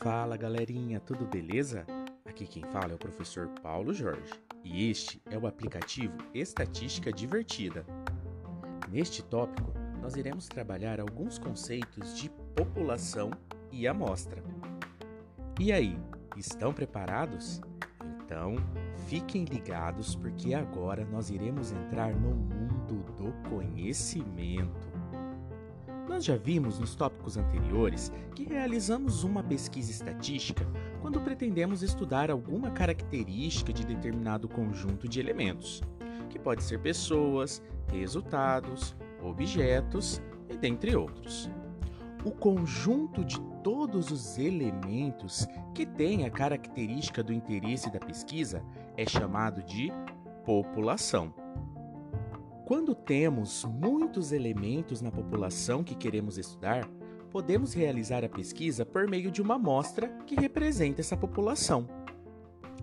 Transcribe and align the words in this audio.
Fala 0.00 0.36
galerinha, 0.36 1.00
tudo 1.00 1.26
beleza? 1.26 1.84
Aqui 2.24 2.46
quem 2.46 2.62
fala 2.62 2.92
é 2.92 2.94
o 2.94 2.98
professor 2.98 3.48
Paulo 3.60 3.92
Jorge 3.92 4.32
e 4.62 4.88
este 4.88 5.20
é 5.28 5.36
o 5.36 5.44
aplicativo 5.44 6.16
Estatística 6.32 7.12
Divertida. 7.12 7.84
Neste 8.88 9.24
tópico, 9.24 9.72
nós 10.00 10.14
iremos 10.14 10.46
trabalhar 10.46 11.00
alguns 11.00 11.36
conceitos 11.36 12.16
de 12.16 12.30
população 12.54 13.32
e 13.72 13.88
amostra. 13.88 14.40
E 15.58 15.72
aí, 15.72 15.98
estão 16.36 16.72
preparados? 16.72 17.60
Então, 18.24 18.54
fiquem 19.08 19.46
ligados 19.46 20.14
porque 20.14 20.54
agora 20.54 21.04
nós 21.06 21.28
iremos 21.28 21.72
entrar 21.72 22.14
no 22.14 22.36
mundo 22.36 23.02
do 23.16 23.32
conhecimento. 23.50 24.87
Nós 26.08 26.24
já 26.24 26.36
vimos 26.36 26.78
nos 26.78 26.94
tópicos 26.94 27.36
anteriores 27.36 28.10
que 28.34 28.42
realizamos 28.42 29.24
uma 29.24 29.42
pesquisa 29.42 29.90
estatística 29.90 30.66
quando 31.02 31.20
pretendemos 31.20 31.82
estudar 31.82 32.30
alguma 32.30 32.70
característica 32.70 33.74
de 33.74 33.84
determinado 33.84 34.48
conjunto 34.48 35.06
de 35.06 35.20
elementos, 35.20 35.82
que 36.30 36.38
pode 36.38 36.62
ser 36.62 36.80
pessoas, 36.80 37.62
resultados, 37.92 38.96
objetos 39.22 40.22
e 40.48 40.56
dentre 40.56 40.96
outros. 40.96 41.50
O 42.24 42.30
conjunto 42.30 43.22
de 43.22 43.38
todos 43.62 44.10
os 44.10 44.38
elementos 44.38 45.46
que 45.74 45.84
tem 45.84 46.24
a 46.24 46.30
característica 46.30 47.22
do 47.22 47.34
interesse 47.34 47.92
da 47.92 48.00
pesquisa 48.00 48.62
é 48.96 49.06
chamado 49.06 49.62
de 49.62 49.92
população. 50.44 51.34
Quando 52.68 52.94
temos 52.94 53.64
muitos 53.64 54.30
elementos 54.30 55.00
na 55.00 55.10
população 55.10 55.82
que 55.82 55.94
queremos 55.94 56.36
estudar, 56.36 56.86
podemos 57.30 57.72
realizar 57.72 58.22
a 58.26 58.28
pesquisa 58.28 58.84
por 58.84 59.08
meio 59.08 59.30
de 59.30 59.40
uma 59.40 59.54
amostra 59.54 60.08
que 60.26 60.34
representa 60.34 61.00
essa 61.00 61.16
população. 61.16 61.88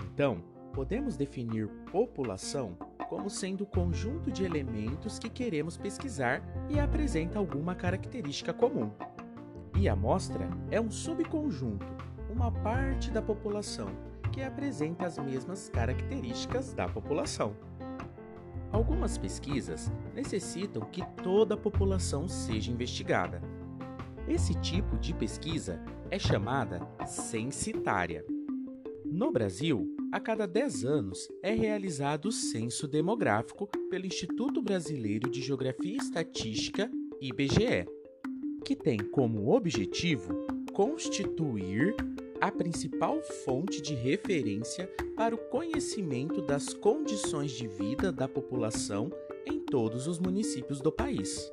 Então, 0.04 0.44
podemos 0.74 1.16
definir 1.16 1.68
população 1.92 2.76
como 3.08 3.30
sendo 3.30 3.62
o 3.64 3.68
conjunto 3.68 4.32
de 4.32 4.44
elementos 4.44 5.20
que 5.20 5.30
queremos 5.30 5.78
pesquisar 5.78 6.42
e 6.68 6.80
apresenta 6.80 7.38
alguma 7.38 7.76
característica 7.76 8.52
comum. 8.52 8.90
E 9.78 9.88
a 9.88 9.94
amostra 9.94 10.50
é 10.72 10.82
um 10.82 10.90
subconjunto, 10.90 11.86
uma 12.28 12.52
parte 12.52 13.12
da 13.12 13.22
população 13.22 13.90
que 14.32 14.42
apresenta 14.42 15.06
as 15.06 15.20
mesmas 15.20 15.70
características 15.70 16.74
da 16.74 16.90
população. 16.90 17.56
Algumas 18.72 19.18
pesquisas 19.18 19.92
necessitam 20.14 20.84
que 20.84 21.02
toda 21.24 21.56
a 21.56 21.58
população 21.58 22.28
seja 22.28 22.72
investigada. 22.72 23.42
Esse 24.28 24.54
tipo 24.56 24.98
de 24.98 25.14
pesquisa 25.14 25.82
é 26.10 26.18
chamada 26.18 26.82
censitária. 27.06 28.26
No 29.06 29.32
Brasil, 29.32 29.96
a 30.12 30.20
cada 30.20 30.48
10 30.48 30.86
anos 30.86 31.28
é 31.44 31.54
realizado 31.54 32.28
o 32.28 32.32
censo 32.32 32.88
demográfico 32.88 33.68
pelo 33.90 34.06
Instituto 34.06 34.62
Brasileiro 34.62 35.30
de 35.30 35.42
Geografia 35.42 35.94
e 35.94 35.98
Estatística, 35.98 36.90
IBGE, 37.22 37.86
que 38.64 38.76
tem 38.76 38.98
como 38.98 39.54
objetivo 39.54 40.34
constituir 40.74 41.96
a 42.46 42.52
principal 42.52 43.24
fonte 43.44 43.82
de 43.82 43.96
referência 43.96 44.88
para 45.18 45.34
o 45.34 45.38
conhecimento 45.50 46.44
das 46.44 46.76
condições 46.76 47.50
de 47.50 47.68
vida 47.68 48.12
da 48.12 48.28
população 48.28 49.12
em 49.48 49.60
todos 49.62 50.06
os 50.06 50.20
municípios 50.20 50.80
do 50.80 50.92
país. 50.92 51.52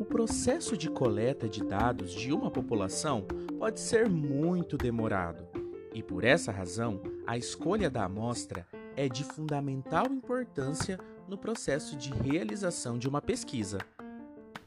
O 0.00 0.04
processo 0.04 0.76
de 0.76 0.90
coleta 0.90 1.48
de 1.48 1.62
dados 1.62 2.12
de 2.12 2.32
uma 2.32 2.50
população 2.50 3.24
pode 3.56 3.78
ser 3.78 4.08
muito 4.08 4.76
demorado, 4.76 5.46
e 5.94 6.02
por 6.02 6.24
essa 6.24 6.50
razão, 6.50 7.00
a 7.24 7.38
escolha 7.38 7.88
da 7.88 8.04
amostra 8.04 8.66
é 8.96 9.08
de 9.08 9.22
fundamental 9.22 10.06
importância 10.06 10.98
no 11.28 11.38
processo 11.38 11.94
de 11.94 12.12
realização 12.12 12.98
de 12.98 13.08
uma 13.08 13.22
pesquisa. 13.22 13.78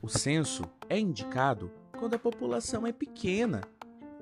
O 0.02 0.08
censo 0.08 0.64
é 0.88 0.98
indicado 0.98 1.70
quando 2.00 2.14
a 2.14 2.20
população 2.20 2.88
é 2.88 2.94
pequena 2.94 3.60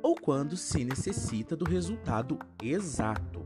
ou 0.02 0.16
quando 0.16 0.56
se 0.56 0.84
necessita 0.84 1.56
do 1.56 1.66
resultado 1.66 2.38
exato. 2.62 3.46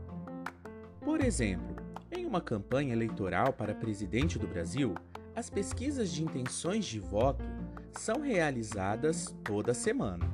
Por 1.00 1.20
exemplo, 1.20 1.76
em 2.10 2.26
uma 2.26 2.40
campanha 2.40 2.92
eleitoral 2.92 3.52
para 3.52 3.74
presidente 3.74 4.38
do 4.38 4.46
Brasil, 4.46 4.94
as 5.34 5.48
pesquisas 5.48 6.10
de 6.10 6.22
intenções 6.22 6.84
de 6.84 7.00
voto 7.00 7.44
são 7.92 8.20
realizadas 8.20 9.34
toda 9.42 9.74
semana. 9.74 10.24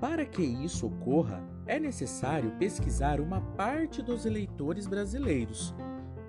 Para 0.00 0.24
que 0.24 0.42
isso 0.42 0.86
ocorra, 0.86 1.42
é 1.66 1.78
necessário 1.78 2.50
pesquisar 2.58 3.20
uma 3.20 3.40
parte 3.40 4.02
dos 4.02 4.26
eleitores 4.26 4.86
brasileiros, 4.86 5.74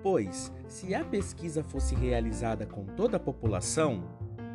pois, 0.02 0.52
se 0.68 0.94
a 0.94 1.04
pesquisa 1.04 1.62
fosse 1.62 1.94
realizada 1.94 2.64
com 2.64 2.84
toda 2.84 3.16
a 3.16 3.20
população, 3.20 4.04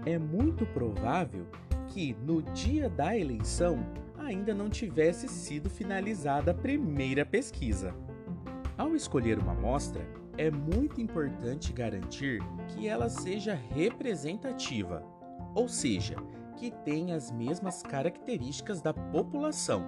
é 0.06 0.18
muito 0.18 0.66
provável 0.66 1.46
que, 1.88 2.16
no 2.26 2.42
dia 2.42 2.90
da 2.90 3.18
eleição, 3.18 3.86
ainda 4.32 4.54
não 4.54 4.70
tivesse 4.70 5.28
sido 5.28 5.70
finalizada 5.70 6.52
a 6.52 6.54
primeira 6.54 7.26
pesquisa. 7.26 7.94
Ao 8.78 8.96
escolher 8.96 9.38
uma 9.38 9.52
amostra, 9.52 10.08
é 10.38 10.50
muito 10.50 11.00
importante 11.00 11.74
garantir 11.74 12.42
que 12.70 12.88
ela 12.88 13.10
seja 13.10 13.54
representativa, 13.54 15.04
ou 15.54 15.68
seja, 15.68 16.16
que 16.56 16.72
tenha 16.72 17.16
as 17.16 17.32
mesmas 17.32 17.84
características 17.84 18.82
da 18.82 18.94
população, 18.94 19.88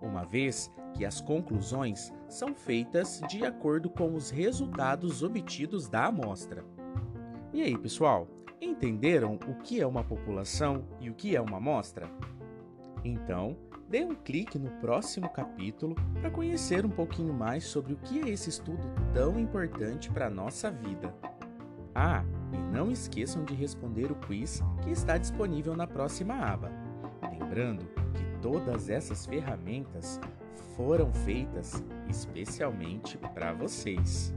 uma 0.00 0.24
vez 0.24 0.70
que 0.94 1.04
as 1.04 1.20
conclusões 1.20 2.12
são 2.28 2.54
feitas 2.54 3.20
de 3.28 3.44
acordo 3.44 3.88
com 3.88 4.14
os 4.14 4.30
resultados 4.30 5.22
obtidos 5.22 5.88
da 5.88 6.06
amostra. 6.06 6.64
E 7.52 7.62
aí, 7.62 7.76
pessoal, 7.76 8.28
entenderam 8.60 9.38
o 9.48 9.54
que 9.62 9.80
é 9.80 9.86
uma 9.86 10.04
população 10.04 10.84
e 11.00 11.08
o 11.08 11.14
que 11.14 11.34
é 11.34 11.40
uma 11.40 11.56
amostra? 11.56 12.08
Então, 13.08 13.56
dê 13.88 14.04
um 14.04 14.14
clique 14.14 14.58
no 14.58 14.70
próximo 14.82 15.30
capítulo 15.30 15.96
para 16.20 16.30
conhecer 16.30 16.84
um 16.84 16.90
pouquinho 16.90 17.32
mais 17.32 17.64
sobre 17.64 17.94
o 17.94 17.96
que 17.96 18.20
é 18.20 18.28
esse 18.28 18.50
estudo 18.50 18.82
tão 19.14 19.40
importante 19.40 20.10
para 20.10 20.26
a 20.26 20.30
nossa 20.30 20.70
vida. 20.70 21.14
Ah, 21.94 22.22
e 22.52 22.58
não 22.58 22.90
esqueçam 22.90 23.44
de 23.46 23.54
responder 23.54 24.12
o 24.12 24.14
quiz 24.14 24.62
que 24.82 24.90
está 24.90 25.16
disponível 25.16 25.74
na 25.74 25.86
próxima 25.86 26.34
aba. 26.34 26.70
Lembrando 27.32 27.86
que 28.12 28.42
todas 28.42 28.90
essas 28.90 29.24
ferramentas 29.24 30.20
foram 30.76 31.10
feitas 31.12 31.82
especialmente 32.10 33.16
para 33.16 33.54
vocês. 33.54 34.34